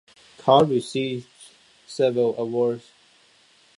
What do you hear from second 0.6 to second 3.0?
received several awards.